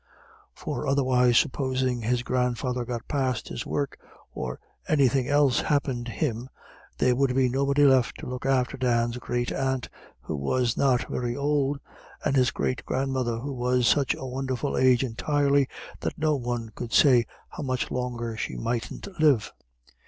For 0.55 0.87
otherwise 0.87 1.37
supposing 1.37 2.01
his 2.01 2.23
grandfather 2.23 2.85
got 2.85 3.07
past 3.07 3.49
his 3.49 3.67
work, 3.67 3.99
or 4.33 4.59
anything 4.87 5.27
else 5.27 5.59
happened 5.61 6.07
him, 6.07 6.49
there 6.97 7.15
would 7.15 7.35
be 7.35 7.47
nobody 7.49 7.85
left 7.85 8.17
to 8.17 8.25
look 8.25 8.43
after 8.43 8.77
Dan's 8.77 9.17
great 9.19 9.51
aunt, 9.51 9.89
who 10.21 10.35
was 10.35 10.75
not 10.75 11.07
very 11.07 11.35
old, 11.35 11.79
and 12.25 12.35
his 12.35 12.49
great 12.49 12.83
grandmother, 12.83 13.37
who 13.37 13.53
was 13.53 13.85
such 13.87 14.15
a 14.15 14.25
wonderful 14.25 14.75
age 14.75 15.03
entirely 15.03 15.67
that 15.99 16.17
no 16.17 16.35
one 16.35 16.71
could 16.73 16.93
say 16.93 17.27
how 17.49 17.61
much 17.61 17.91
longer 17.91 18.35
she 18.35 18.55
mighn't 18.55 19.07
live. 19.19 19.53